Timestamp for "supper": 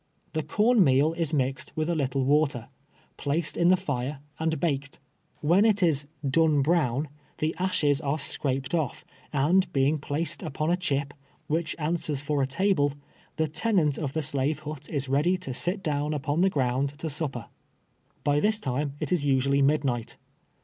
17.07-17.45